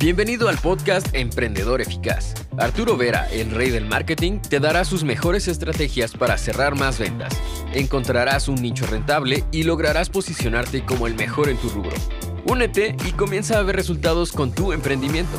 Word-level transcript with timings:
Bienvenido 0.00 0.48
al 0.48 0.56
podcast 0.58 1.12
Emprendedor 1.12 1.80
Eficaz. 1.80 2.34
Arturo 2.56 2.96
Vera, 2.96 3.28
el 3.32 3.50
rey 3.50 3.70
del 3.70 3.84
marketing, 3.84 4.38
te 4.38 4.60
dará 4.60 4.84
sus 4.84 5.02
mejores 5.02 5.48
estrategias 5.48 6.12
para 6.12 6.38
cerrar 6.38 6.76
más 6.76 7.00
ventas. 7.00 7.36
Encontrarás 7.74 8.46
un 8.46 8.62
nicho 8.62 8.86
rentable 8.86 9.42
y 9.50 9.64
lograrás 9.64 10.08
posicionarte 10.08 10.84
como 10.84 11.08
el 11.08 11.16
mejor 11.16 11.48
en 11.48 11.56
tu 11.56 11.68
rubro. 11.70 11.96
Únete 12.46 12.94
y 13.08 13.10
comienza 13.10 13.58
a 13.58 13.62
ver 13.64 13.74
resultados 13.74 14.30
con 14.30 14.52
tu 14.52 14.72
emprendimiento. 14.72 15.36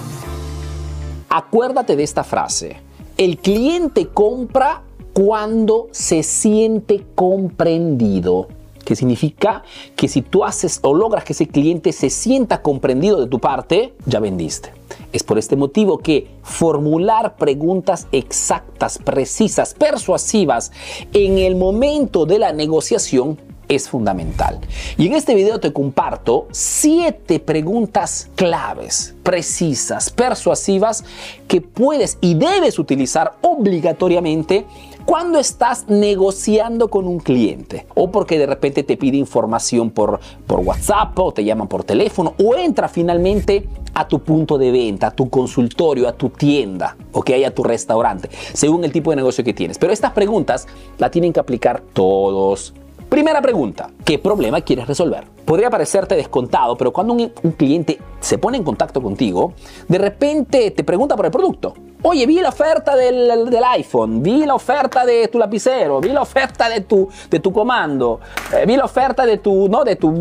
Acuérdate 1.30 1.96
de 1.96 2.04
esta 2.04 2.26
frase. 2.26 2.82
El 3.16 3.38
cliente 3.38 4.10
compra 4.10 4.82
cuando 5.14 5.88
se 5.94 6.22
siente 6.22 7.06
comprendido 7.16 8.50
que 8.90 8.96
significa 8.96 9.62
que 9.96 10.08
si 10.08 10.24
tú 10.24 10.44
haces 10.44 10.80
o 10.82 10.96
logras 10.96 11.24
que 11.24 11.34
ese 11.34 11.48
cliente 11.48 11.94
se 11.94 12.10
sienta 12.10 12.64
comprendido 12.64 13.22
de 13.22 13.28
tu 13.28 13.38
parte, 13.38 13.94
ya 14.08 14.20
vendiste. 14.20 14.74
Es 15.14 15.22
por 15.22 15.38
este 15.38 15.56
motivo 15.56 16.00
que 16.00 16.28
formular 16.42 17.36
preguntas 17.36 18.08
exactas, 18.12 18.98
precisas, 18.98 19.76
persuasivas 19.76 20.72
en 21.14 21.38
el 21.38 21.56
momento 21.56 22.26
de 22.26 22.40
la 22.40 22.52
negociación 22.52 23.38
es 23.68 23.88
fundamental. 23.88 24.60
Y 24.98 25.06
en 25.06 25.14
este 25.14 25.36
video 25.36 25.60
te 25.60 25.72
comparto 25.72 26.48
siete 26.50 27.40
preguntas 27.40 28.32
claves, 28.34 29.14
precisas, 29.22 30.10
persuasivas 30.10 31.04
que 31.48 31.62
puedes 31.62 32.18
y 32.22 32.34
debes 32.34 32.80
utilizar 32.80 33.34
obligatoriamente 33.42 34.66
cuando 35.10 35.40
estás 35.40 35.88
negociando 35.88 36.88
con 36.88 37.08
un 37.08 37.18
cliente 37.18 37.88
o 37.96 38.12
porque 38.12 38.38
de 38.38 38.46
repente 38.46 38.84
te 38.84 38.96
pide 38.96 39.18
información 39.18 39.90
por, 39.90 40.20
por 40.46 40.60
WhatsApp 40.60 41.18
o 41.18 41.32
te 41.32 41.44
llaman 41.44 41.68
por 41.68 41.84
teléfono 41.84 42.36
o 42.38 42.56
entra 42.56 42.88
finalmente 42.88 43.68
a 43.96 44.08
tu 44.08 44.20
punto 44.20 44.60
de 44.60 44.70
venta, 44.70 45.08
a 45.08 45.12
tu 45.12 45.28
consultorio, 45.28 46.08
a 46.08 46.14
tu 46.14 46.30
tienda 46.30 46.96
o 47.12 47.24
que 47.24 47.34
haya 47.34 47.56
tu 47.56 47.64
restaurante, 47.64 48.30
según 48.54 48.84
el 48.84 48.92
tipo 48.92 49.10
de 49.10 49.16
negocio 49.16 49.44
que 49.44 49.56
tienes. 49.56 49.80
Pero 49.80 49.92
estas 49.92 50.12
preguntas 50.12 50.68
la 51.00 51.10
tienen 51.10 51.34
que 51.34 51.40
aplicar 51.40 51.82
todos 51.82 52.76
Primera 53.10 53.42
pregunta, 53.42 53.90
¿qué 54.06 54.20
problema 54.20 54.62
quieres 54.62 54.88
resolver? 54.88 55.24
Podría 55.44 55.72
parecerte 55.72 56.16
descontado, 56.16 56.78
pero 56.78 56.94
cuando 56.94 57.14
un, 57.14 57.30
cliente 57.58 57.98
se 58.20 58.38
pone 58.38 58.58
en 58.58 58.64
contacto 58.64 59.02
contigo, 59.02 59.54
de 59.88 59.98
repente 59.98 60.70
te 60.70 60.84
pregunta 60.84 61.16
por 61.16 61.26
el 61.26 61.32
producto. 61.32 61.74
Oye, 62.02 62.26
vi 62.26 62.40
la 62.40 62.48
oferta 62.48 62.96
del, 62.96 63.30
iPhone, 63.76 64.22
vi 64.22 64.46
la 64.46 64.56
oferta 64.56 65.06
de 65.06 65.28
tu 65.28 65.38
lapicero, 65.38 66.00
vi 66.00 66.10
la 66.10 66.22
oferta 66.22 66.70
de 66.70 66.82
tu, 66.82 67.10
de 67.30 67.42
tu 67.42 67.52
comando, 67.52 68.22
eh, 68.54 68.66
vi 68.66 68.78
la 68.78 68.86
oferta 68.86 69.26
de 69.26 69.40
tu, 69.40 69.68
no, 69.68 69.84
de 69.84 69.98
tu, 69.98 70.14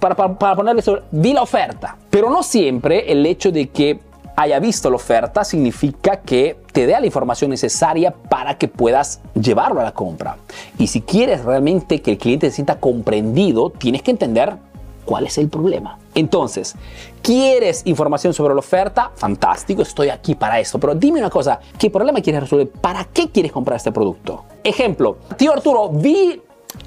para, 0.00 0.16
para 0.16 0.56
ponerle 0.56 0.82
sobre, 0.82 1.02
vi 1.12 1.32
la 1.32 1.42
oferta. 1.42 1.96
Pero 2.10 2.28
no 2.28 2.42
siempre 2.42 3.10
el 3.12 3.24
hecho 3.24 3.52
de 3.52 3.68
que 3.68 4.00
haya 4.34 4.58
visto 4.58 4.90
la 4.90 4.96
oferta 4.96 5.44
significa 5.44 6.16
que 6.16 6.56
te 6.72 6.88
dé 6.88 6.98
la 6.98 7.06
información 7.06 7.50
necesaria 7.50 8.12
para 8.12 8.58
que 8.58 8.66
puedas 8.66 9.20
llevarlo 9.34 9.80
a 9.80 9.84
la 9.84 9.92
compra. 9.92 10.38
Y 10.76 10.88
si 10.88 11.02
quieres 11.02 11.44
realmente 11.44 12.02
que 12.02 12.12
el 12.12 12.18
cliente 12.18 12.50
se 12.50 12.56
sienta 12.56 12.80
comprendido, 12.80 13.70
tienes 13.70 14.02
que 14.02 14.10
entender 14.10 14.56
cuál 15.04 15.26
es 15.26 15.38
el 15.38 15.48
problema. 15.48 15.98
Entonces, 16.14 16.74
¿quieres 17.22 17.82
información 17.84 18.32
sobre 18.32 18.54
la 18.54 18.60
oferta? 18.60 19.10
Fantástico, 19.14 19.82
estoy 19.82 20.08
aquí 20.08 20.34
para 20.34 20.60
esto. 20.60 20.78
Pero 20.78 20.94
dime 20.94 21.18
una 21.18 21.30
cosa, 21.30 21.60
¿qué 21.78 21.90
problema 21.90 22.20
quieres 22.20 22.42
resolver? 22.42 22.68
¿Para 22.68 23.04
qué 23.04 23.30
quieres 23.30 23.52
comprar 23.52 23.76
este 23.76 23.92
producto? 23.92 24.44
Ejemplo, 24.62 25.18
tío 25.36 25.52
Arturo, 25.52 25.88
vi 25.90 26.40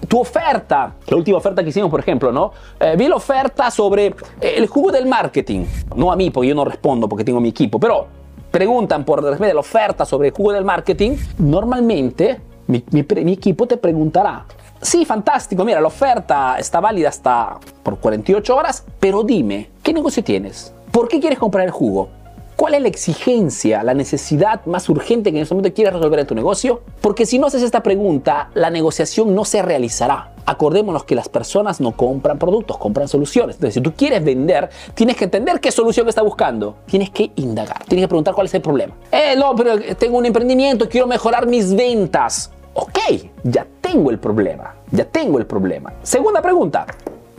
tu 0.07 0.19
oferta, 0.19 0.95
la 1.07 1.17
última 1.17 1.37
oferta 1.37 1.63
que 1.63 1.69
hicimos, 1.69 1.89
por 1.89 1.99
ejemplo, 1.99 2.31
¿no? 2.31 2.51
Eh, 2.79 2.95
vi 2.97 3.07
la 3.07 3.15
oferta 3.15 3.71
sobre 3.71 4.07
eh, 4.07 4.55
el 4.57 4.67
jugo 4.67 4.91
del 4.91 5.05
marketing. 5.05 5.65
No 5.95 6.11
a 6.11 6.15
mí, 6.15 6.29
porque 6.29 6.49
yo 6.49 6.55
no 6.55 6.65
respondo 6.65 7.07
porque 7.07 7.23
tengo 7.23 7.39
mi 7.39 7.49
equipo, 7.49 7.79
pero 7.79 8.07
preguntan 8.51 9.05
por 9.05 9.23
la 9.23 9.59
oferta 9.59 10.05
sobre 10.05 10.29
el 10.29 10.33
jugo 10.33 10.51
del 10.51 10.65
marketing. 10.65 11.15
Normalmente 11.37 12.41
mi, 12.67 12.83
mi 12.91 13.33
equipo 13.33 13.67
te 13.67 13.77
preguntará, 13.77 14.45
sí, 14.81 15.05
fantástico, 15.05 15.63
mira, 15.63 15.81
la 15.81 15.87
oferta 15.87 16.57
está 16.57 16.79
válida 16.79 17.09
hasta 17.09 17.59
por 17.83 17.97
48 17.99 18.55
horas, 18.55 18.83
pero 18.99 19.23
dime, 19.23 19.69
¿qué 19.83 19.93
negocio 19.93 20.23
tienes? 20.23 20.73
¿Por 20.91 21.07
qué 21.07 21.19
quieres 21.19 21.39
comprar 21.39 21.65
el 21.65 21.71
jugo? 21.71 22.09
¿Cuál 22.57 22.73
es 22.73 22.81
la 22.81 22.87
exigencia, 22.87 23.83
la 23.83 23.93
necesidad 23.93 24.65
más 24.65 24.89
urgente 24.89 25.31
que 25.31 25.37
en 25.37 25.43
este 25.43 25.53
momento 25.53 25.75
quieres 25.75 25.93
resolver 25.93 26.21
en 26.21 26.25
tu 26.25 26.33
negocio? 26.33 26.81
Porque 27.01 27.27
si 27.27 27.37
no 27.37 27.45
haces 27.45 27.61
esta 27.61 27.83
pregunta, 27.83 28.49
la 28.55 28.71
negociación 28.71 29.35
no 29.35 29.45
se 29.45 29.61
realizará. 29.61 30.31
Acordémonos 30.43 31.03
que 31.03 31.13
las 31.13 31.29
personas 31.29 31.79
no 31.79 31.91
compran 31.95 32.39
productos, 32.39 32.79
compran 32.79 33.07
soluciones. 33.07 33.57
Entonces, 33.57 33.75
si 33.75 33.81
tú 33.81 33.93
quieres 33.95 34.23
vender, 34.23 34.69
tienes 34.95 35.17
que 35.17 35.25
entender 35.25 35.59
qué 35.59 35.71
solución 35.71 36.09
está 36.09 36.23
buscando. 36.23 36.77
Tienes 36.87 37.11
que 37.11 37.31
indagar, 37.35 37.85
tienes 37.85 38.05
que 38.05 38.07
preguntar 38.07 38.33
cuál 38.33 38.47
es 38.47 38.53
el 38.55 38.61
problema. 38.61 38.95
Eh, 39.11 39.35
no, 39.37 39.55
pero 39.55 39.75
tengo 39.95 40.17
un 40.17 40.25
emprendimiento, 40.25 40.89
quiero 40.89 41.05
mejorar 41.05 41.45
mis 41.45 41.75
ventas. 41.75 42.49
Ok, 42.73 42.97
ya 43.43 43.67
tengo 43.87 44.11
el 44.11 44.19
problema, 44.19 44.75
ya 44.91 45.05
tengo 45.05 45.37
el 45.37 45.45
problema. 45.45 45.93
Segunda 46.03 46.41
pregunta, 46.41 46.85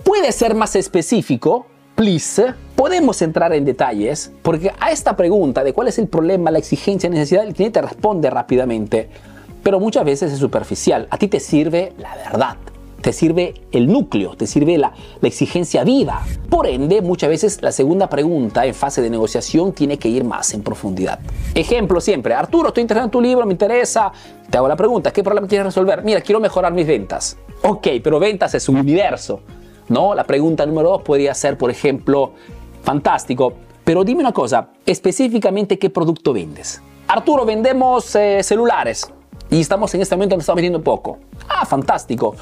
¿puede 0.02 0.32
ser 0.32 0.54
más 0.54 0.74
específico? 0.76 1.66
Please 1.94 2.54
podemos 2.74 3.20
entrar 3.20 3.52
en 3.52 3.66
detalles, 3.66 4.32
porque 4.40 4.72
a 4.80 4.90
esta 4.90 5.14
pregunta 5.14 5.62
de 5.62 5.74
cuál 5.74 5.88
es 5.88 5.98
el 5.98 6.08
problema, 6.08 6.50
la 6.50 6.58
exigencia, 6.58 7.10
la 7.10 7.16
necesidad, 7.16 7.44
el 7.44 7.52
cliente 7.52 7.82
responde 7.82 8.30
rápidamente, 8.30 9.10
pero 9.62 9.78
muchas 9.78 10.04
veces 10.04 10.32
es 10.32 10.38
superficial. 10.38 11.06
A 11.10 11.18
ti 11.18 11.28
te 11.28 11.38
sirve 11.38 11.92
la 11.98 12.14
verdad, 12.16 12.56
te 13.00 13.12
sirve 13.12 13.54
el 13.72 13.86
núcleo, 13.86 14.36
te 14.36 14.46
sirve 14.46 14.78
la, 14.78 14.92
la 15.20 15.28
exigencia 15.28 15.84
viva. 15.84 16.22
Por 16.48 16.66
ende, 16.66 17.00
muchas 17.02 17.28
veces 17.28 17.62
la 17.62 17.72
segunda 17.72 18.08
pregunta 18.08 18.66
en 18.66 18.74
fase 18.74 19.02
de 19.02 19.10
negociación 19.10 19.72
tiene 19.72 19.98
que 19.98 20.08
ir 20.08 20.24
más 20.24 20.54
en 20.54 20.62
profundidad. 20.62 21.20
Ejemplo 21.54 22.00
siempre, 22.00 22.34
Arturo, 22.34 22.68
estoy 22.68 22.82
interesado 22.82 23.06
en 23.06 23.10
tu 23.10 23.20
libro, 23.20 23.46
me 23.46 23.52
interesa. 23.52 24.12
Te 24.50 24.58
hago 24.58 24.68
la 24.68 24.76
pregunta, 24.76 25.12
¿qué 25.12 25.22
problema 25.22 25.46
quieres 25.46 25.66
resolver? 25.66 26.02
Mira, 26.02 26.20
quiero 26.20 26.40
mejorar 26.40 26.72
mis 26.72 26.86
ventas. 26.86 27.36
Ok, 27.62 27.88
pero 28.02 28.18
ventas 28.18 28.54
es 28.54 28.68
un 28.68 28.76
universo. 28.76 29.40
¿no? 29.88 30.14
La 30.14 30.24
pregunta 30.24 30.64
número 30.66 30.90
dos 30.90 31.02
podría 31.02 31.34
ser, 31.34 31.56
por 31.56 31.70
ejemplo, 31.70 32.32
fantástico. 32.82 33.54
Pero 33.84 34.04
dime 34.04 34.20
una 34.20 34.32
cosa, 34.32 34.70
específicamente 34.84 35.78
qué 35.78 35.90
producto 35.90 36.32
vendes. 36.32 36.82
Arturo, 37.06 37.46
vendemos 37.46 38.14
eh, 38.16 38.42
celulares 38.42 39.10
y 39.50 39.60
estamos 39.60 39.94
en 39.94 40.02
este 40.02 40.14
momento 40.16 40.34
donde 40.34 40.42
estamos 40.42 40.56
vendiendo 40.56 40.82
poco. 40.82 41.18
Ah, 41.48 41.64
fantástico. 41.64 42.36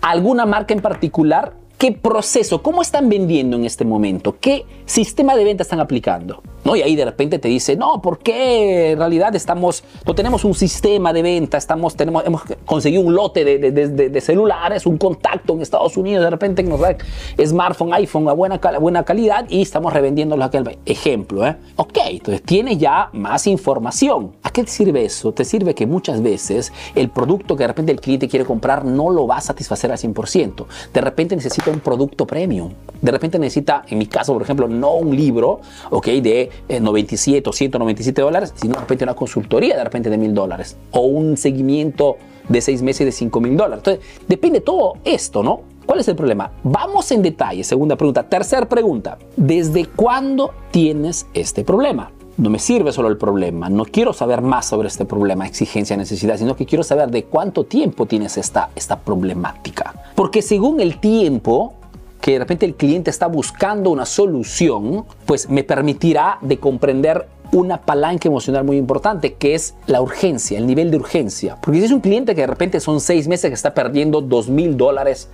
¿Alguna 0.00 0.46
marca 0.46 0.74
en 0.74 0.80
particular? 0.80 1.54
¿Qué 1.78 1.92
proceso? 1.92 2.62
¿Cómo 2.62 2.82
están 2.82 3.08
vendiendo 3.08 3.56
en 3.56 3.64
este 3.64 3.86
momento? 3.86 4.36
¿Qué 4.38 4.66
sistema 4.84 5.34
de 5.34 5.44
venta 5.44 5.62
están 5.62 5.80
aplicando? 5.80 6.42
¿No? 6.64 6.76
Y 6.76 6.82
ahí 6.82 6.94
de 6.94 7.04
repente 7.04 7.38
te 7.38 7.48
dice, 7.48 7.76
no, 7.76 8.02
¿por 8.02 8.18
qué 8.18 8.92
en 8.92 8.98
realidad 8.98 9.34
estamos, 9.34 9.82
no 10.06 10.14
tenemos 10.14 10.44
un 10.44 10.54
sistema 10.54 11.12
de 11.12 11.22
venta, 11.22 11.56
estamos, 11.56 11.96
tenemos, 11.96 12.24
hemos 12.26 12.42
conseguido 12.64 13.02
un 13.02 13.14
lote 13.14 13.44
de, 13.44 13.70
de, 13.70 14.20
celulares, 14.20 14.86
un 14.86 14.98
contacto 14.98 15.54
en 15.54 15.62
Estados 15.62 15.96
Unidos, 15.96 16.24
de 16.24 16.30
repente 16.30 16.62
nos 16.62 16.80
da 16.80 16.96
smartphone, 17.42 17.94
iPhone 17.94 18.28
a 18.28 18.32
buena, 18.32 18.60
buena 18.78 19.04
calidad 19.04 19.46
y 19.48 19.62
estamos 19.62 19.92
revendiéndolo 19.92 20.44
aquel 20.44 20.78
ejemplo. 20.84 21.46
¿eh? 21.46 21.56
Ok, 21.76 21.98
entonces 22.06 22.42
tienes 22.42 22.78
ya 22.78 23.08
más 23.12 23.46
información. 23.46 24.32
¿A 24.42 24.50
qué 24.50 24.64
te 24.64 24.70
sirve 24.70 25.04
eso? 25.04 25.32
Te 25.32 25.44
sirve 25.44 25.74
que 25.74 25.86
muchas 25.86 26.22
veces 26.22 26.72
el 26.94 27.08
producto 27.08 27.56
que 27.56 27.64
de 27.64 27.68
repente 27.68 27.92
el 27.92 28.00
cliente 28.00 28.28
quiere 28.28 28.44
comprar 28.44 28.84
no 28.84 29.10
lo 29.10 29.26
va 29.26 29.36
a 29.36 29.40
satisfacer 29.40 29.90
al 29.90 29.98
100%. 29.98 30.66
De 30.92 31.00
repente 31.00 31.36
necesita 31.36 31.70
un 31.70 31.80
producto 31.80 32.26
premium. 32.26 32.72
De 33.00 33.10
repente 33.10 33.38
necesita, 33.38 33.84
en 33.88 33.98
mi 33.98 34.06
caso, 34.06 34.32
por 34.32 34.42
ejemplo, 34.42 34.68
no 34.68 34.94
un 34.94 35.16
libro, 35.16 35.60
ok, 35.90 36.06
de 36.06 36.49
97 36.68 37.48
o 37.48 37.52
197 37.52 38.22
dólares, 38.22 38.52
sino 38.56 38.74
de 38.74 38.80
repente 38.80 39.04
una 39.04 39.14
consultoría 39.14 39.76
de 39.76 39.84
repente 39.84 40.10
de 40.10 40.18
mil 40.18 40.34
dólares 40.34 40.76
o 40.90 41.00
un 41.00 41.36
seguimiento 41.36 42.16
de 42.48 42.60
seis 42.60 42.82
meses 42.82 43.06
de 43.06 43.12
5 43.12 43.40
mil 43.40 43.56
dólares. 43.56 43.78
Entonces, 43.86 44.04
depende 44.26 44.60
todo 44.60 44.94
esto, 45.04 45.42
¿no? 45.42 45.60
¿Cuál 45.86 46.00
es 46.00 46.08
el 46.08 46.16
problema? 46.16 46.52
Vamos 46.62 47.10
en 47.10 47.22
detalle. 47.22 47.64
Segunda 47.64 47.96
pregunta. 47.96 48.22
Tercera 48.22 48.68
pregunta. 48.68 49.18
¿Desde 49.36 49.86
cuándo 49.86 50.52
tienes 50.70 51.26
este 51.34 51.64
problema? 51.64 52.10
No 52.36 52.48
me 52.48 52.58
sirve 52.58 52.92
solo 52.92 53.08
el 53.08 53.18
problema, 53.18 53.68
no 53.68 53.84
quiero 53.84 54.14
saber 54.14 54.40
más 54.40 54.64
sobre 54.64 54.88
este 54.88 55.04
problema, 55.04 55.46
exigencia, 55.46 55.94
necesidad, 55.96 56.38
sino 56.38 56.56
que 56.56 56.64
quiero 56.64 56.82
saber 56.82 57.10
de 57.10 57.24
cuánto 57.24 57.64
tiempo 57.64 58.06
tienes 58.06 58.38
esta, 58.38 58.70
esta 58.74 58.98
problemática. 59.00 59.94
Porque 60.14 60.40
según 60.40 60.80
el 60.80 61.00
tiempo 61.00 61.74
que 62.20 62.32
de 62.32 62.38
repente 62.40 62.66
el 62.66 62.74
cliente 62.74 63.10
está 63.10 63.26
buscando 63.26 63.90
una 63.90 64.06
solución, 64.06 65.04
pues 65.26 65.48
me 65.48 65.64
permitirá 65.64 66.38
de 66.42 66.58
comprender 66.58 67.26
una 67.52 67.80
palanca 67.80 68.28
emocional 68.28 68.64
muy 68.64 68.76
importante 68.76 69.34
que 69.34 69.54
es 69.54 69.74
la 69.86 70.00
urgencia, 70.00 70.58
el 70.58 70.66
nivel 70.66 70.90
de 70.90 70.98
urgencia. 70.98 71.56
Porque 71.60 71.80
si 71.80 71.86
es 71.86 71.92
un 71.92 72.00
cliente 72.00 72.34
que 72.34 72.42
de 72.42 72.46
repente 72.46 72.80
son 72.80 73.00
seis 73.00 73.26
meses 73.26 73.50
que 73.50 73.54
está 73.54 73.74
perdiendo 73.74 74.20
dos 74.20 74.48
mil 74.48 74.76
dólares 74.76 75.28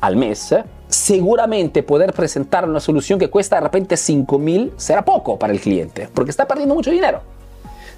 al 0.00 0.16
mes, 0.16 0.52
¿eh? 0.52 0.64
seguramente 0.88 1.82
poder 1.82 2.12
presentar 2.12 2.68
una 2.68 2.80
solución 2.80 3.18
que 3.18 3.30
cuesta 3.30 3.56
de 3.56 3.62
repente 3.62 3.96
5 3.96 4.38
mil 4.38 4.72
será 4.76 5.04
poco 5.04 5.38
para 5.38 5.52
el 5.52 5.60
cliente, 5.60 6.08
porque 6.12 6.30
está 6.30 6.46
perdiendo 6.46 6.74
mucho 6.74 6.90
dinero. 6.90 7.22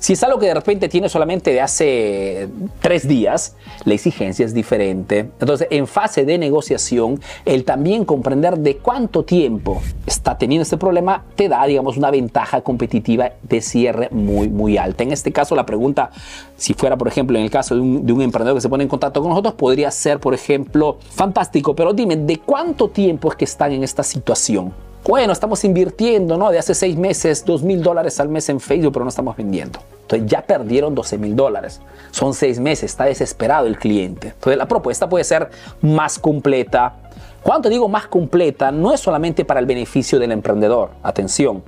Si 0.02 0.14
es 0.14 0.24
algo 0.24 0.40
que 0.40 0.46
de 0.46 0.54
repente 0.54 0.88
tiene 0.88 1.08
solamente 1.08 1.52
de 1.52 1.60
hace 1.60 2.48
tres 2.80 3.06
días, 3.06 3.54
la 3.84 3.94
exigencia 3.94 4.44
es 4.44 4.52
diferente. 4.52 5.30
Entonces, 5.38 5.68
en 5.70 5.86
fase 5.86 6.24
de 6.24 6.38
negociación, 6.38 7.20
el 7.44 7.64
también 7.64 8.04
comprender 8.04 8.58
de 8.58 8.78
cuánto 8.78 9.24
tiempo 9.24 9.80
está 10.04 10.36
teniendo 10.36 10.64
este 10.64 10.76
problema 10.76 11.22
te 11.36 11.48
da, 11.48 11.64
digamos, 11.66 11.96
una 11.96 12.10
ventaja 12.10 12.62
competitiva 12.62 13.30
de 13.44 13.60
cierre 13.60 14.08
muy, 14.10 14.48
muy 14.48 14.76
alta. 14.76 15.04
En 15.04 15.12
este 15.12 15.30
caso, 15.30 15.54
la 15.54 15.66
pregunta, 15.66 16.10
si 16.56 16.74
fuera, 16.74 16.96
por 16.96 17.06
ejemplo, 17.06 17.38
en 17.38 17.44
el 17.44 17.50
caso 17.52 17.76
de 17.76 17.80
un, 17.82 18.04
de 18.04 18.12
un 18.12 18.22
emprendedor 18.22 18.56
que 18.56 18.62
se 18.62 18.68
pone 18.68 18.82
en 18.82 18.88
contacto 18.88 19.20
con 19.20 19.30
nosotros, 19.30 19.54
podría 19.54 19.92
ser, 19.92 20.18
por 20.18 20.34
ejemplo, 20.34 20.98
fantástico, 21.10 21.76
pero 21.76 21.92
dime, 21.92 22.16
¿de 22.16 22.38
cuánto 22.38 22.88
tiempo 22.88 23.30
es 23.30 23.36
que 23.36 23.44
están 23.44 23.70
en 23.70 23.84
esta 23.84 24.02
situación? 24.02 24.72
Bueno, 25.04 25.32
estamos 25.32 25.64
invirtiendo, 25.64 26.38
¿no? 26.38 26.50
De 26.50 26.58
hace 26.58 26.76
seis 26.76 26.96
meses, 26.96 27.44
dos 27.44 27.64
mil 27.64 27.82
dólares 27.82 28.20
al 28.20 28.28
mes 28.28 28.48
en 28.48 28.60
Facebook, 28.60 28.92
pero 28.92 29.04
no 29.04 29.08
estamos 29.08 29.36
vendiendo. 29.36 29.80
Entonces 30.02 30.30
ya 30.30 30.42
perdieron 30.42 30.94
12 30.94 31.18
mil 31.18 31.34
dólares. 31.34 31.80
Son 32.12 32.34
seis 32.34 32.60
meses, 32.60 32.84
está 32.84 33.04
desesperado 33.04 33.66
el 33.66 33.78
cliente. 33.78 34.28
Entonces 34.28 34.56
la 34.56 34.68
propuesta 34.68 35.08
puede 35.08 35.24
ser 35.24 35.50
más 35.80 36.20
completa. 36.20 36.94
Cuando 37.42 37.68
digo 37.68 37.88
más 37.88 38.06
completa, 38.06 38.70
no 38.70 38.92
es 38.92 39.00
solamente 39.00 39.44
para 39.44 39.58
el 39.58 39.66
beneficio 39.66 40.20
del 40.20 40.30
emprendedor. 40.30 40.90
Atención, 41.02 41.64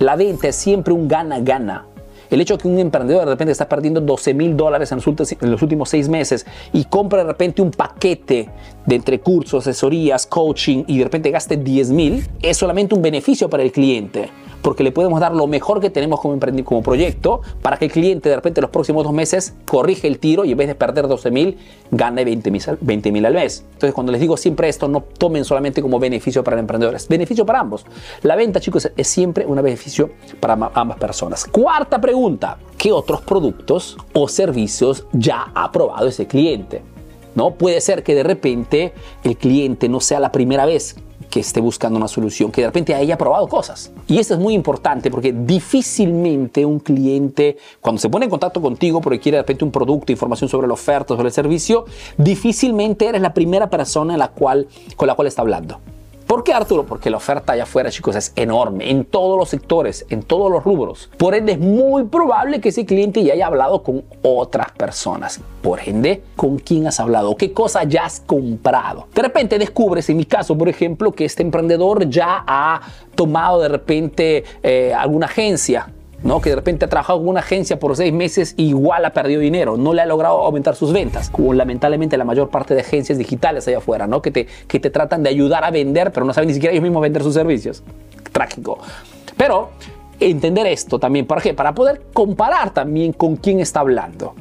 la 0.00 0.16
venta 0.16 0.48
es 0.48 0.56
siempre 0.56 0.92
un 0.92 1.06
gana-gana. 1.06 1.86
El 2.32 2.40
hecho 2.40 2.56
de 2.56 2.62
que 2.62 2.68
un 2.68 2.78
emprendedor 2.78 3.26
de 3.26 3.32
repente 3.32 3.52
está 3.52 3.68
perdiendo 3.68 4.00
12 4.00 4.32
mil 4.32 4.56
dólares 4.56 4.90
en 4.90 5.50
los 5.50 5.62
últimos 5.62 5.90
seis 5.90 6.08
meses 6.08 6.46
y 6.72 6.86
compra 6.86 7.18
de 7.18 7.24
repente 7.24 7.60
un 7.60 7.70
paquete 7.70 8.48
de 8.86 8.94
entre 8.94 9.20
cursos, 9.20 9.66
asesorías, 9.66 10.26
coaching 10.26 10.84
y 10.86 10.96
de 10.96 11.04
repente 11.04 11.30
gaste 11.30 11.58
10 11.58 11.90
mil, 11.90 12.26
es 12.40 12.56
solamente 12.56 12.94
un 12.94 13.02
beneficio 13.02 13.50
para 13.50 13.62
el 13.62 13.70
cliente 13.70 14.30
porque 14.62 14.84
le 14.84 14.92
podemos 14.92 15.20
dar 15.20 15.34
lo 15.34 15.46
mejor 15.46 15.80
que 15.80 15.90
tenemos 15.90 16.20
como, 16.20 16.38
como 16.64 16.82
proyecto 16.82 17.42
para 17.60 17.76
que 17.76 17.86
el 17.86 17.92
cliente 17.92 18.28
de 18.28 18.36
repente 18.36 18.60
los 18.60 18.70
próximos 18.70 19.04
dos 19.04 19.12
meses 19.12 19.54
corrige 19.66 20.06
el 20.08 20.18
tiro 20.18 20.44
y 20.44 20.52
en 20.52 20.58
vez 20.58 20.68
de 20.68 20.74
perder 20.74 21.08
12 21.08 21.30
mil, 21.30 21.58
gane 21.90 22.24
20 22.24 23.12
mil 23.12 23.26
al 23.26 23.34
mes. 23.34 23.64
Entonces, 23.72 23.92
cuando 23.92 24.12
les 24.12 24.20
digo 24.20 24.36
siempre 24.36 24.68
esto, 24.68 24.88
no 24.88 25.02
tomen 25.02 25.44
solamente 25.44 25.82
como 25.82 25.98
beneficio 25.98 26.42
para 26.44 26.56
el 26.56 26.60
emprendedor, 26.60 26.94
es 26.94 27.08
beneficio 27.08 27.44
para 27.44 27.60
ambos. 27.60 27.84
La 28.22 28.36
venta, 28.36 28.60
chicos, 28.60 28.90
es 28.96 29.08
siempre 29.08 29.44
un 29.44 29.56
beneficio 29.56 30.10
para 30.40 30.70
ambas 30.74 30.98
personas. 30.98 31.44
Cuarta 31.44 32.00
pregunta, 32.00 32.58
¿qué 32.78 32.92
otros 32.92 33.20
productos 33.22 33.96
o 34.12 34.28
servicios 34.28 35.06
ya 35.12 35.50
ha 35.54 35.70
probado 35.72 36.06
ese 36.06 36.26
cliente? 36.26 36.82
¿No? 37.34 37.52
Puede 37.54 37.80
ser 37.80 38.02
que 38.02 38.14
de 38.14 38.22
repente 38.22 38.92
el 39.24 39.36
cliente 39.36 39.88
no 39.88 40.00
sea 40.00 40.20
la 40.20 40.32
primera 40.32 40.66
vez 40.66 40.96
que 41.32 41.40
esté 41.40 41.62
buscando 41.62 41.96
una 41.96 42.08
solución, 42.08 42.52
que 42.52 42.60
de 42.60 42.66
repente 42.66 42.94
haya 42.94 43.16
probado 43.16 43.48
cosas. 43.48 43.90
Y 44.06 44.18
eso 44.18 44.34
es 44.34 44.40
muy 44.40 44.52
importante 44.52 45.10
porque 45.10 45.32
difícilmente 45.32 46.66
un 46.66 46.78
cliente, 46.78 47.56
cuando 47.80 47.98
se 47.98 48.10
pone 48.10 48.26
en 48.26 48.30
contacto 48.30 48.60
contigo 48.60 49.00
porque 49.00 49.18
quiere 49.18 49.36
de 49.36 49.42
repente 49.42 49.64
un 49.64 49.70
producto, 49.70 50.12
información 50.12 50.50
sobre 50.50 50.68
la 50.68 50.74
oferta, 50.74 51.14
sobre 51.14 51.28
el 51.28 51.32
servicio, 51.32 51.86
difícilmente 52.18 53.06
eres 53.06 53.22
la 53.22 53.32
primera 53.32 53.70
persona 53.70 54.14
la 54.18 54.28
cual, 54.28 54.68
con 54.94 55.08
la 55.08 55.14
cual 55.14 55.26
está 55.26 55.40
hablando. 55.40 55.80
¿Por 56.32 56.44
qué 56.44 56.54
Arturo? 56.54 56.86
Porque 56.86 57.10
la 57.10 57.18
oferta 57.18 57.52
allá 57.52 57.64
afuera, 57.64 57.90
chicos, 57.90 58.16
es 58.16 58.32
enorme 58.36 58.90
en 58.90 59.04
todos 59.04 59.36
los 59.36 59.50
sectores, 59.50 60.06
en 60.08 60.22
todos 60.22 60.50
los 60.50 60.64
rubros. 60.64 61.10
Por 61.18 61.34
ende, 61.34 61.52
es 61.52 61.58
muy 61.58 62.04
probable 62.04 62.58
que 62.58 62.70
ese 62.70 62.86
cliente 62.86 63.22
ya 63.22 63.34
haya 63.34 63.48
hablado 63.48 63.82
con 63.82 64.02
otras 64.22 64.72
personas. 64.72 65.40
Por 65.60 65.80
ende, 65.80 66.22
¿con 66.34 66.58
quién 66.58 66.86
has 66.86 67.00
hablado? 67.00 67.36
¿Qué 67.36 67.52
cosa 67.52 67.84
ya 67.84 68.06
has 68.06 68.20
comprado? 68.20 69.08
De 69.14 69.20
repente 69.20 69.58
descubres, 69.58 70.08
en 70.08 70.16
mi 70.16 70.24
caso, 70.24 70.56
por 70.56 70.70
ejemplo, 70.70 71.12
que 71.12 71.26
este 71.26 71.42
emprendedor 71.42 72.08
ya 72.08 72.42
ha 72.46 72.80
tomado 73.14 73.60
de 73.60 73.68
repente 73.68 74.44
eh, 74.62 74.94
alguna 74.94 75.26
agencia 75.26 75.90
¿no? 76.22 76.40
que 76.40 76.50
de 76.50 76.56
repente 76.56 76.84
ha 76.84 76.88
trabajado 76.88 77.20
con 77.20 77.28
una 77.28 77.40
agencia 77.40 77.78
por 77.78 77.96
seis 77.96 78.12
meses 78.12 78.54
y 78.56 78.68
igual 78.68 79.04
ha 79.04 79.12
perdido 79.12 79.40
dinero, 79.40 79.76
no 79.76 79.92
le 79.94 80.02
ha 80.02 80.06
logrado 80.06 80.38
aumentar 80.38 80.76
sus 80.76 80.92
ventas, 80.92 81.30
como 81.30 81.52
lamentablemente 81.52 82.16
la 82.16 82.24
mayor 82.24 82.48
parte 82.50 82.74
de 82.74 82.80
agencias 82.80 83.18
digitales 83.18 83.66
allá 83.68 83.78
afuera, 83.78 84.06
¿no? 84.06 84.22
que, 84.22 84.30
te, 84.30 84.46
que 84.66 84.80
te 84.80 84.90
tratan 84.90 85.22
de 85.22 85.30
ayudar 85.30 85.64
a 85.64 85.70
vender, 85.70 86.12
pero 86.12 86.26
no 86.26 86.32
saben 86.32 86.48
ni 86.48 86.54
siquiera 86.54 86.72
ellos 86.72 86.82
mismos 86.82 87.02
vender 87.02 87.22
sus 87.22 87.34
servicios. 87.34 87.82
Trágico. 88.32 88.78
Pero 89.36 89.70
entender 90.20 90.66
esto 90.66 90.98
también, 90.98 91.26
¿para 91.26 91.40
qué? 91.40 91.54
Para 91.54 91.74
poder 91.74 92.02
comparar 92.12 92.72
también 92.72 93.12
con 93.12 93.36
quién 93.36 93.60
está 93.60 93.80
hablando, 93.80 94.34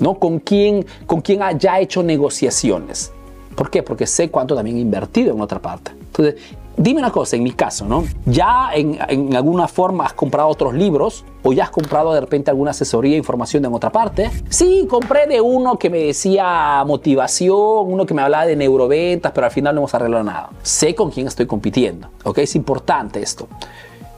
¿no? 0.00 0.14
con 0.14 0.38
quién, 0.38 0.86
con 1.06 1.20
quién 1.20 1.42
ha 1.42 1.52
ya 1.52 1.78
hecho 1.80 2.02
negociaciones. 2.02 3.12
¿Por 3.54 3.70
qué? 3.70 3.82
Porque 3.82 4.06
sé 4.06 4.30
cuánto 4.30 4.54
también 4.54 4.76
he 4.76 4.80
invertido 4.80 5.34
en 5.34 5.40
otra 5.40 5.60
parte. 5.60 5.92
Entonces, 5.92 6.36
Dime 6.78 7.00
una 7.00 7.10
cosa, 7.10 7.36
en 7.36 7.42
mi 7.42 7.52
caso, 7.52 7.86
¿no? 7.86 8.04
¿Ya 8.26 8.68
en, 8.74 9.34
alguna 9.34 9.66
forma 9.66 10.04
has 10.04 10.12
comprado 10.12 10.48
otros 10.48 10.74
libros 10.74 11.24
o 11.42 11.54
ya 11.54 11.64
has 11.64 11.70
comprado 11.70 12.12
de 12.12 12.20
repente 12.20 12.50
alguna 12.50 12.72
asesoría, 12.72 13.16
información 13.16 13.64
en 13.64 13.72
otra 13.72 13.90
parte? 13.90 14.30
Sí, 14.50 14.86
compré 14.88 15.26
de 15.26 15.40
uno 15.40 15.78
que 15.78 15.88
me 15.88 15.98
decía 16.00 16.84
motivación, 16.86 17.56
uno 17.58 18.04
que 18.04 18.12
me 18.12 18.20
hablaba 18.20 18.44
de 18.44 18.56
neuroventas, 18.56 19.32
pero 19.32 19.46
al 19.46 19.52
final 19.52 19.74
no 19.74 19.80
hemos 19.80 19.94
arreglado 19.94 20.22
nada. 20.22 20.50
Sé 20.62 20.94
con 20.94 21.10
quién 21.10 21.26
estoy 21.26 21.46
compitiendo, 21.46 22.08
¿ok? 22.24 22.38
Es 22.38 22.54
importante 22.54 23.22
esto. 23.22 23.48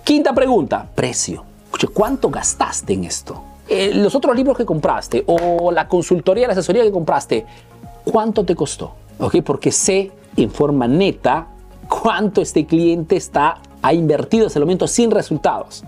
Quinta 0.03 0.33
pregunta, 0.33 0.89
precio. 0.97 1.45
¿Cuánto 1.95 2.29
gastaste 2.29 2.95
en 2.95 3.05
esto? 3.05 3.41
Eh, 3.69 3.93
los 3.95 4.17
otros 4.17 4.35
libros 4.35 4.57
que 4.57 4.67
compraste 4.67 5.23
o 5.27 5.71
la 5.71 5.87
consultoría, 5.87 6.49
la 6.49 6.55
asesoría 6.55 6.83
que 6.83 6.91
compraste, 6.91 7.47
¿cuánto 8.05 8.45
te 8.45 8.57
costó? 8.57 8.95
¿Ok? 9.21 9.37
Porque 9.45 9.71
sé 9.71 10.11
en 10.37 10.51
forma 10.51 10.89
neta 10.89 11.47
cuánto 11.89 12.41
este 12.41 12.67
cliente 12.67 13.17
está, 13.17 13.61
ha 13.83 13.93
invertido 13.93 14.47
ese 14.47 14.61
momento 14.61 14.87
sin 14.87 15.11
resultados. 15.11 15.85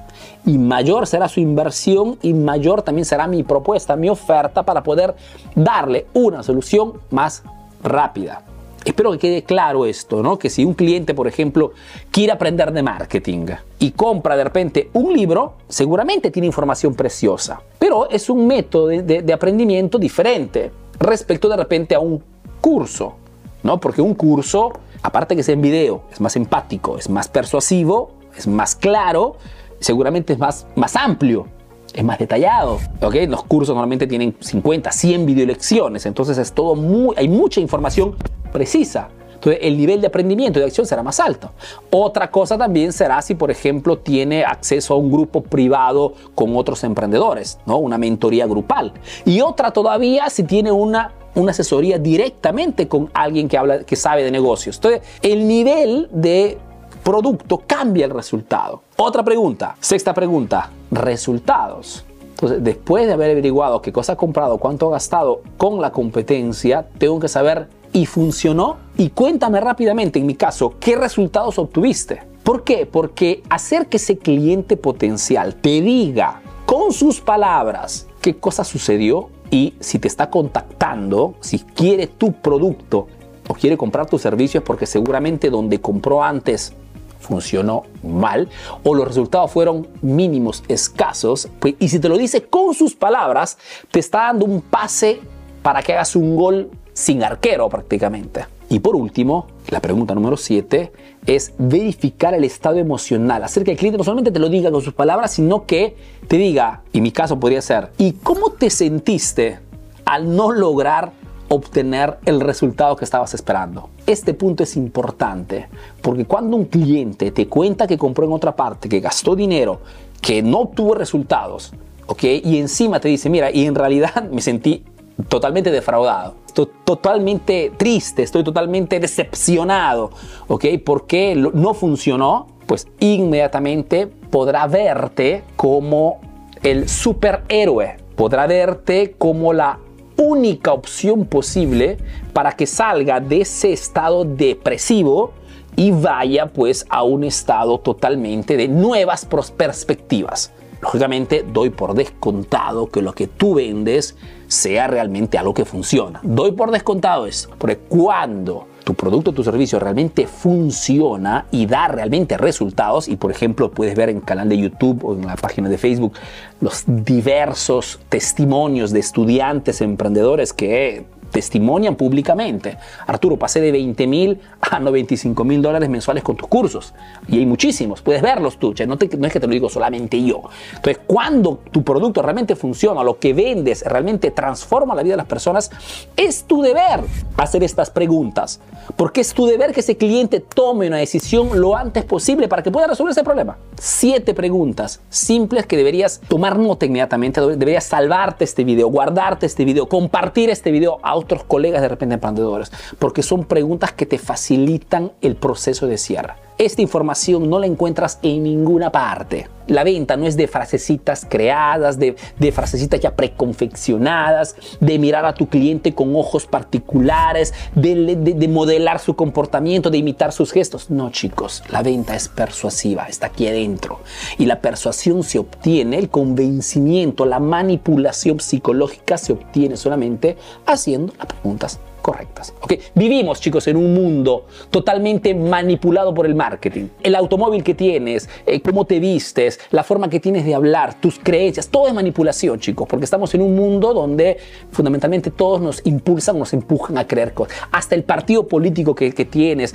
Y 0.47 0.58
mayor 0.58 1.06
será 1.06 1.29
su 1.29 1.41
inversión 1.41 2.19
y 2.23 2.32
mayor 2.35 2.82
también 2.82 3.05
será 3.05 3.26
mi 3.26 3.43
propuesta, 3.43 3.97
mi 3.97 4.08
oferta 4.08 4.62
para 4.62 4.82
poder 4.82 5.14
darle 5.55 6.06
una 6.14 6.43
solución 6.43 6.94
más 7.11 7.43
rápida. 7.82 8.43
Espero 8.85 9.12
que 9.12 9.19
quede 9.19 9.43
claro 9.43 9.85
esto, 9.85 10.23
¿no? 10.23 10.38
Que 10.38 10.49
si 10.49 10.64
un 10.64 10.73
cliente, 10.73 11.12
por 11.12 11.29
ejemplo, 11.29 11.73
quiere 12.11 12.32
aprender 12.32 12.73
de 12.73 12.82
marketing 12.82 13.46
y 13.79 13.91
compra 13.91 14.37
de 14.37 14.44
repente 14.44 14.91
un 14.94 15.12
libro, 15.12 15.55
seguramente 15.69 16.31
tiene 16.31 16.46
información 16.46 16.94
preciosa, 16.94 17.61
pero 17.79 18.08
es 18.08 18.31
un 18.31 18.46
método 18.46 18.87
de, 18.87 19.03
de 19.03 19.32
aprendimiento 19.32 19.99
diferente 19.99 20.70
respecto 20.99 21.49
de 21.49 21.56
repente 21.58 21.94
a 21.94 22.00
un 22.00 22.23
curso, 22.62 23.17
¿no? 23.62 23.79
Porque 23.79 24.00
un 24.00 24.14
curso 24.14 24.73
aparte 25.02 25.37
que 25.37 25.43
sea 25.43 25.55
en 25.55 25.62
video, 25.62 26.02
es 26.12 26.20
más 26.20 26.37
empático, 26.37 26.99
es 26.99 27.08
más 27.08 27.29
persuasivo, 27.29 28.12
es 28.37 28.47
más 28.47 28.75
claro, 28.75 29.37
seguramente 29.81 30.32
es 30.32 30.38
más, 30.38 30.67
más 30.76 30.97
amplio, 30.97 31.47
es 31.93 32.05
más 32.05 32.19
detallado. 32.19 32.79
¿okay? 33.00 33.26
Los 33.26 33.44
cursos 33.44 33.75
normalmente 33.75 34.06
tienen 34.06 34.37
50, 34.38 34.93
100 34.93 35.26
videolecciones, 35.26 36.06
entonces 36.06 36.38
es 36.38 36.52
todo 36.52 36.75
muy, 36.75 37.14
hay 37.17 37.29
mucha 37.29 37.61
información 37.61 38.17
precisa. 38.52 39.08
Entonces 39.35 39.62
el 39.62 39.79
nivel 39.79 40.02
de 40.02 40.08
aprendimiento 40.08 40.58
y 40.58 40.61
de 40.61 40.67
acción 40.67 40.87
será 40.87 41.03
más 41.03 41.19
alto. 41.19 41.50
Otra 41.88 42.31
cosa 42.31 42.58
también 42.58 42.93
será 42.93 43.23
si, 43.23 43.35
por 43.35 43.50
ejemplo, 43.50 43.96
tiene 43.96 44.44
acceso 44.44 44.93
a 44.93 44.99
un 44.99 45.11
grupo 45.11 45.43
privado 45.43 46.12
con 46.34 46.55
otros 46.56 46.84
emprendedores, 46.84 47.58
¿no? 47.65 47.79
una 47.79 47.96
mentoría 47.96 48.46
grupal. 48.46 48.93
Y 49.25 49.41
otra 49.41 49.70
todavía 49.70 50.29
si 50.29 50.43
tiene 50.43 50.70
una 50.70 51.13
una 51.34 51.53
asesoría 51.53 51.99
directamente 51.99 52.89
con 52.89 53.10
alguien 53.15 53.49
que, 53.49 53.56
habla, 53.56 53.84
que 53.84 53.96
sabe 53.96 54.25
de 54.25 54.31
negocios. 54.31 54.77
Entonces, 54.77 55.03
el 55.22 55.46
nivel 55.46 56.08
de 56.13 56.58
producto 57.03 57.63
cambia 57.67 58.06
el 58.06 58.10
resultado. 58.10 58.82
Otra 58.96 59.22
pregunta, 59.22 59.77
sexta 59.81 60.13
pregunta, 60.15 60.70
resultados. 60.91 62.05
Entonces, 62.31 62.65
después 62.65 63.06
de 63.06 63.13
haber 63.13 63.32
averiguado 63.32 63.82
qué 63.82 63.93
cosa 63.93 64.15
ha 64.15 64.17
comprado, 64.17 64.58
cuánto 64.58 64.89
ha 64.89 64.93
gastado 64.93 65.43
con 65.56 65.81
la 65.81 65.93
competencia, 65.93 66.87
tengo 66.99 67.20
que 67.20 67.29
saber 67.29 67.69
y 67.93 68.06
funcionó. 68.06 68.79
Y 68.96 69.10
cuéntame 69.10 69.60
rápidamente, 69.60 70.19
en 70.19 70.27
mi 70.27 70.34
caso, 70.34 70.75
qué 70.81 70.96
resultados 70.96 71.58
obtuviste. 71.58 72.22
¿Por 72.43 72.65
qué? 72.65 72.87
Porque 72.87 73.43
hacer 73.51 73.89
que 73.89 73.99
ese 73.99 74.17
cliente 74.17 74.77
potencial 74.77 75.55
te 75.56 75.81
diga 75.81 76.41
con 76.65 76.93
sus 76.93 77.20
palabras 77.20 78.06
qué 78.20 78.37
cosa 78.37 78.65
sucedió 78.65 79.29
y 79.51 79.75
si 79.81 79.99
te 79.99 80.09
está 80.09 80.31
contactando, 80.31 81.35
si 81.41 81.59
quiere 81.59 82.07
tu 82.07 82.33
producto 82.33 83.09
o 83.49 83.55
quiere 83.55 83.77
comprar 83.77 84.07
tus 84.07 84.23
servicios 84.23 84.63
porque 84.65 84.87
seguramente 84.87 85.51
donde 85.51 85.81
compró 85.81 86.23
antes 86.23 86.73
funcionó 87.19 87.85
mal 88.03 88.49
o 88.83 88.95
los 88.95 89.07
resultados 89.07 89.51
fueron 89.51 89.87
mínimos, 90.03 90.63
escasos, 90.69 91.49
pues, 91.59 91.75
y 91.79 91.89
si 91.89 91.99
te 91.99 92.09
lo 92.09 92.17
dice 92.17 92.45
con 92.45 92.75
sus 92.75 92.95
palabras, 92.95 93.59
te 93.91 94.01
está 94.01 94.21
dando 94.21 94.47
un 94.47 94.63
pase 94.63 95.21
para 95.63 95.83
que 95.83 95.93
hagas 95.93 96.17
un 96.17 96.37
gol 96.37 96.71
sin 96.93 97.23
arquero 97.23 97.69
prácticamente. 97.69 98.47
Y 98.70 98.79
por 98.79 98.94
último, 98.94 99.48
la 99.69 99.81
pregunta 99.81 100.15
número 100.15 100.36
7 100.36 100.93
es 101.27 101.53
verificar 101.58 102.34
el 102.34 102.44
estado 102.44 102.79
emocional, 102.79 103.43
hacer 103.43 103.65
que 103.65 103.72
el 103.72 103.77
cliente 103.77 103.98
no 103.98 104.05
solamente 104.05 104.31
te 104.31 104.39
lo 104.39 104.48
diga 104.48 104.70
con 104.70 104.81
sus 104.81 104.94
palabras, 104.94 105.32
sino 105.32 105.67
que 105.67 105.96
te 106.29 106.36
diga, 106.36 106.82
y 106.93 107.00
mi 107.00 107.10
caso 107.10 107.39
podría 107.41 107.60
ser, 107.62 107.91
¿y 107.98 108.12
cómo 108.12 108.50
te 108.50 108.70
sentiste 108.70 109.58
al 110.05 110.36
no 110.36 110.53
lograr 110.53 111.10
obtener 111.48 112.19
el 112.27 112.41
resultado 112.41 112.94
que 112.94 113.05
estabas 113.05 113.34
esperando? 113.34 113.91
Este 114.06 114.34
punto 114.34 114.62
es 114.62 114.77
importante 114.77 115.67
porque 116.00 116.24
cuando 116.24 116.56
un 116.56 116.67
cliente 116.67 117.32
te 117.32 117.48
cuenta 117.48 117.89
que 117.89 117.98
compró 117.98 118.24
en 118.24 118.32
otra 118.32 118.55
parte, 118.55 118.89
que 118.89 119.00
gastó 119.00 119.34
dinero, 119.34 119.81
que 120.20 120.44
no 120.44 120.60
obtuvo 120.60 120.94
resultados, 120.94 121.72
¿ok? 122.06 122.22
Y 122.44 122.58
encima 122.58 123.00
te 123.00 123.08
dice, 123.08 123.29
mira, 123.31 123.50
y 123.50 123.67
en 123.67 123.74
realidad 123.74 124.29
me 124.31 124.41
sentí 124.41 124.84
totalmente 125.29 125.70
defraudado, 125.70 126.34
estoy 126.46 126.69
totalmente 126.84 127.72
triste, 127.77 128.22
estoy 128.22 128.44
totalmente 128.44 129.00
decepcionado, 129.00 130.10
¿ok? 130.48 130.67
Porque 130.84 131.34
no 131.36 131.74
funcionó, 131.74 132.46
pues 132.67 132.86
inmediatamente 132.98 134.06
podrá 134.06 134.67
verte 134.67 135.43
como 135.56 136.20
el 136.62 136.89
superhéroe, 136.89 137.96
podrá 138.17 138.46
verte 138.46 139.15
como 139.19 139.53
la 139.53 139.79
única 140.17 140.72
opción 140.72 141.24
posible 141.24 141.96
para 142.32 142.53
que 142.53 142.67
salga 142.67 143.20
de 143.20 143.41
ese 143.41 143.72
estado 143.72 144.24
depresivo 144.24 145.32
y 145.77 145.93
vaya 145.93 146.46
pues 146.46 146.84
a 146.91 147.03
un 147.03 147.24
estado 147.24 147.79
totalmente 147.79 148.56
de 148.56 148.69
nuevas 148.69 149.24
perspectivas. 149.24 150.53
Lógicamente 150.81 151.44
doy 151.46 151.70
por 151.70 151.94
descontado 151.94 152.89
que 152.89 153.03
lo 153.03 153.13
que 153.13 153.27
tú 153.27 153.55
vendes 153.55 154.17
sea 154.49 154.87
realmente 154.87 155.39
algo 155.39 155.55
que 155.55 155.65
funciona. 155.65 156.20
Doy 156.22 156.53
por 156.53 156.70
descontado 156.70 157.27
eso, 157.27 157.51
porque 157.58 157.77
cuando 157.77 158.67
tu 158.84 158.94
producto 158.94 159.31
o 159.31 159.34
tu 159.34 159.44
servicio 159.44 159.79
realmente 159.79 160.27
funciona 160.27 161.46
y 161.51 161.67
da 161.67 161.89
realmente 161.89 162.37
resultados, 162.39 163.08
y 163.08 163.17
por 163.17 163.31
ejemplo 163.31 163.70
puedes 163.70 163.94
ver 163.94 164.08
en 164.08 164.17
el 164.17 164.22
canal 164.25 164.49
de 164.49 164.58
YouTube 164.58 165.05
o 165.05 165.15
en 165.15 165.27
la 165.27 165.37
página 165.37 165.69
de 165.69 165.79
Facebook 165.79 166.15
los 166.60 166.84
diversos 166.87 168.01
testimonios 168.08 168.91
de 168.91 169.01
estudiantes 169.01 169.81
emprendedores 169.81 170.53
que 170.53 171.05
testimonian 171.31 171.96
públicamente. 171.96 172.77
Arturo, 173.06 173.37
pasé 173.39 173.60
de 173.60 173.72
20 173.72 174.06
mil 174.06 174.41
a 174.60 174.79
95 174.79 175.44
mil 175.44 175.63
dólares 175.63 175.89
mensuales 175.89 176.22
con 176.22 176.37
tus 176.37 176.49
cursos. 176.49 176.94
Y 177.29 177.39
hay 177.39 177.46
muchísimos, 177.46 178.03
puedes 178.03 178.22
verlos 178.22 178.58
tú, 178.58 178.75
no, 178.87 178.96
no, 178.96 179.27
es 179.27 179.32
que 179.32 179.41
te 179.41 179.46
lo 179.46 179.53
digo 179.53 179.69
solamente 179.69 180.22
yo. 180.22 180.43
Entonces, 180.77 181.01
cuando 181.06 181.60
tu 181.70 181.82
producto 181.82 182.22
realmente 182.22 182.56
funciona, 182.56 183.03
lo 183.03 183.19
que 183.19 183.32
vendes 183.32 183.82
realmente 183.84 184.31
transforma 184.31 184.94
la 184.94 185.03
vida 185.03 185.15
de 185.15 185.19
las 185.19 185.27
personas, 185.27 185.70
es 186.17 186.44
tu 186.44 186.63
deber 186.63 187.01
hacer 187.37 187.63
estas 187.63 187.91
preguntas. 187.91 188.60
Porque 188.96 189.20
es 189.20 189.32
tu 189.32 189.46
deber 189.46 189.72
que 189.72 189.81
ese 189.81 189.96
cliente 189.96 190.41
tome 190.41 190.87
una 190.87 190.99
decisión 190.99 191.60
lo 191.60 191.77
antes 191.77 192.05
posible 192.05 192.49
para 192.49 192.63
que 192.63 192.70
pueda 192.70 192.87
resolver 192.87 193.13
ese 193.13 193.25
problema. 193.25 193.56
Siete 193.79 194.34
preguntas 194.34 195.01
simples 195.08 195.67
que 195.67 195.77
deberías 195.77 196.20
tomar 196.29 196.58
nota 196.58 196.87
inmediatamente, 196.87 197.41
deberías 197.41 197.84
salvarte 197.84 198.44
este 198.44 198.65
video, 198.65 198.89
guardarte 198.89 199.46
este 199.46 199.65
video, 199.65 199.89
compartir 199.89 200.51
este 200.51 200.70
video 200.70 200.99
a 201.03 201.17
otros 201.20 201.44
colegas 201.44 201.82
de 201.82 201.89
repente 201.89 202.15
emprendedores, 202.15 202.72
porque 202.98 203.22
son 203.22 203.44
preguntas 203.44 203.93
que 203.93 204.06
te 204.06 204.19
facilitan 204.19 205.12
el 205.20 205.36
proceso 205.36 205.86
de 205.86 205.98
cierre. 205.98 206.34
Esta 206.60 206.82
información 206.82 207.48
no 207.48 207.58
la 207.58 207.64
encuentras 207.64 208.19
en 208.20 208.43
ninguna 208.43 208.93
parte. 208.93 209.48
La 209.67 209.82
venta 209.82 210.19
no 210.19 210.26
es 210.26 210.36
de 210.36 210.46
frasecitas 210.46 211.26
creadas, 211.26 211.98
de, 211.98 212.17
de, 212.38 212.52
frasecitas 212.52 213.00
ya 213.00 213.17
preconfeccionadas, 213.17 214.56
de 214.79 214.98
mirar 214.98 215.24
a 215.24 215.32
tu 215.32 215.48
cliente 215.48 215.94
con 215.94 216.14
ojos 216.14 216.44
particulares, 216.44 217.55
de, 217.74 218.14
de, 218.14 218.48
modelar 218.48 218.98
su 218.98 219.17
comportamiento, 219.17 219.88
de 219.88 219.96
imitar 219.96 220.32
sus 220.32 220.52
gestos. 220.52 220.90
No, 220.90 221.08
chicos, 221.10 221.62
la 221.70 221.82
venta 221.82 222.14
es 222.14 222.29
persuasiva, 222.29 223.06
está 223.06 223.29
aquí 223.29 223.46
adentro. 223.48 224.00
Y 224.36 224.44
la 224.44 224.60
persuasión 224.60 225.22
se 225.22 225.38
obtiene, 225.38 225.98
el 225.98 226.10
convencimiento, 226.10 227.24
la 227.24 227.40
manipulación 227.40 228.38
psicológica 228.38 229.17
se 229.17 229.32
obtiene 229.32 229.79
solamente 229.79 230.36
haciendo 230.67 231.14
las 231.17 231.26
preguntas 231.26 231.81
correctas. 232.01 232.55
¿okay? 232.61 232.81
Vivimos, 232.95 233.41
chicos, 233.41 233.67
en 233.69 233.77
un 233.77 233.95
mundo 233.95 234.47
totalmente 234.71 235.35
manipulado 235.35 236.13
por 236.15 236.27
el 236.27 236.35
marketing. 236.35 236.89
El 237.03 237.15
automóvil 237.15 237.63
que 237.63 237.75
tienes, 237.75 238.29
eh, 238.47 238.61
cómo 238.61 238.85
te 238.85 239.01
vistes, 239.01 239.61
la 239.71 239.85
forma 239.85 240.09
que 240.09 240.21
tienes 240.21 240.45
de 240.45 240.55
hablar, 240.55 241.01
tus 241.01 241.19
creencias, 241.19 241.69
todo 241.69 241.89
es 241.89 241.95
manipulación, 241.95 242.59
chicos, 242.59 242.87
porque 242.89 243.05
estamos 243.05 243.35
en 243.35 243.43
un 243.43 243.55
mundo 243.55 243.95
donde 243.95 244.39
fundamentalmente 244.71 245.31
todos 245.31 245.61
nos 245.61 245.85
impulsan, 245.85 246.39
nos 246.39 246.53
empujan 246.53 246.99
a 246.99 247.07
creer 247.07 247.35
cosas. 247.35 247.57
Hasta 247.73 247.95
el 247.95 248.05
partido 248.05 248.47
político 248.47 248.95
que, 248.95 249.13
que 249.13 249.25
tienes, 249.25 249.75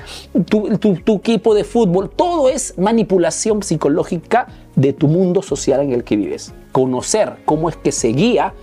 tu, 0.50 0.78
tu, 0.78 0.96
tu 0.96 1.16
equipo 1.16 1.54
de 1.54 1.64
fútbol, 1.64 2.10
todo 2.10 2.50
es 2.50 2.78
manipulación 2.78 3.64
psicológica 3.64 4.48
de 4.76 4.94
tu 4.94 5.08
mundo 5.08 5.42
social 5.42 5.82
en 5.82 5.94
el 5.94 6.04
que 6.04 6.18
vives. 6.18 6.54
Conocer 6.72 7.38
cómo 7.46 7.70
es 7.70 7.76
que 7.78 7.92
se 7.92 8.10
guía 8.10 8.54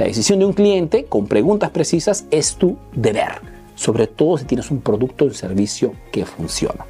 la 0.00 0.06
decisión 0.06 0.38
de 0.38 0.46
un 0.46 0.54
cliente 0.54 1.04
con 1.04 1.26
preguntas 1.26 1.68
precisas 1.72 2.24
es 2.30 2.56
tu 2.56 2.78
deber, 2.94 3.42
sobre 3.74 4.06
todo 4.06 4.38
si 4.38 4.46
tienes 4.46 4.70
un 4.70 4.80
producto 4.80 5.26
o 5.26 5.30
servicio 5.30 5.92
que 6.10 6.24
funciona. 6.24 6.86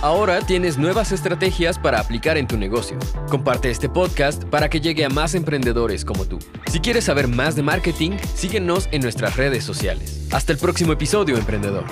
Ahora 0.00 0.40
tienes 0.40 0.78
nuevas 0.78 1.12
estrategias 1.12 1.78
para 1.78 2.00
aplicar 2.00 2.38
en 2.38 2.46
tu 2.46 2.56
negocio. 2.56 2.96
Comparte 3.28 3.70
este 3.70 3.90
podcast 3.90 4.44
para 4.44 4.70
que 4.70 4.80
llegue 4.80 5.04
a 5.04 5.10
más 5.10 5.34
emprendedores 5.34 6.06
como 6.06 6.24
tú. 6.24 6.38
Si 6.72 6.80
quieres 6.80 7.04
saber 7.04 7.28
más 7.28 7.56
de 7.56 7.62
marketing, 7.62 8.12
síguenos 8.34 8.88
en 8.90 9.02
nuestras 9.02 9.36
redes 9.36 9.62
sociales. 9.62 10.26
Hasta 10.32 10.52
el 10.52 10.58
próximo 10.58 10.94
episodio, 10.94 11.36
emprendedor. 11.36 11.84